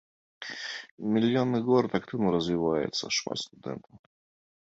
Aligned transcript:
Мільённы 1.17 1.59
горад, 1.67 1.91
актыўна 2.01 2.27
развіваецца, 2.37 3.03
шмат 3.17 3.37
студэнтаў. 3.45 3.95